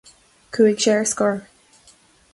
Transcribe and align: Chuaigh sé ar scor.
Chuaigh 0.53 0.79
sé 0.85 0.89
ar 0.95 1.05
scor. 1.11 1.35